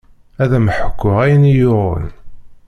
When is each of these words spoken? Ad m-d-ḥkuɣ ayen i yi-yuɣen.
Ad 0.43 0.51
m-d-ḥkuɣ 0.63 1.17
ayen 1.23 1.43
i 1.45 1.47
yi-yuɣen. 1.53 2.07